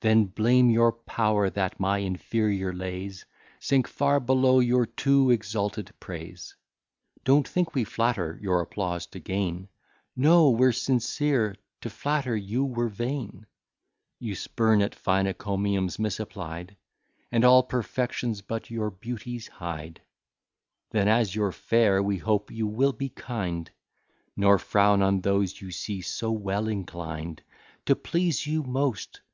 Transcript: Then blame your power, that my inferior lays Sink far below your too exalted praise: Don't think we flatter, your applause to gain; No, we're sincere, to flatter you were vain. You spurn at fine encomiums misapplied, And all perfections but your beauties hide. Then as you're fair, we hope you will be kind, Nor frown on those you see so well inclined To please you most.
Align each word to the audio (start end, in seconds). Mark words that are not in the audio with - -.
Then 0.00 0.26
blame 0.26 0.68
your 0.68 0.92
power, 0.92 1.48
that 1.48 1.80
my 1.80 1.96
inferior 1.96 2.74
lays 2.74 3.24
Sink 3.58 3.88
far 3.88 4.20
below 4.20 4.60
your 4.60 4.84
too 4.84 5.30
exalted 5.30 5.90
praise: 5.98 6.54
Don't 7.24 7.48
think 7.48 7.72
we 7.74 7.82
flatter, 7.84 8.38
your 8.42 8.60
applause 8.60 9.06
to 9.06 9.18
gain; 9.18 9.70
No, 10.14 10.50
we're 10.50 10.72
sincere, 10.72 11.56
to 11.80 11.88
flatter 11.88 12.36
you 12.36 12.66
were 12.66 12.90
vain. 12.90 13.46
You 14.18 14.34
spurn 14.34 14.82
at 14.82 14.94
fine 14.94 15.26
encomiums 15.26 15.98
misapplied, 15.98 16.76
And 17.30 17.42
all 17.42 17.62
perfections 17.62 18.42
but 18.42 18.68
your 18.70 18.90
beauties 18.90 19.48
hide. 19.48 20.02
Then 20.90 21.08
as 21.08 21.34
you're 21.34 21.50
fair, 21.50 22.02
we 22.02 22.18
hope 22.18 22.50
you 22.50 22.66
will 22.66 22.92
be 22.92 23.08
kind, 23.08 23.70
Nor 24.36 24.58
frown 24.58 25.00
on 25.00 25.22
those 25.22 25.62
you 25.62 25.70
see 25.70 26.02
so 26.02 26.30
well 26.30 26.68
inclined 26.68 27.40
To 27.86 27.96
please 27.96 28.46
you 28.46 28.62
most. 28.64 29.22